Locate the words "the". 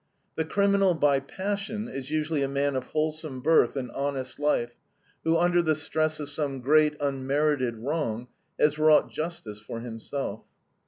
0.33-0.45, 5.61-5.75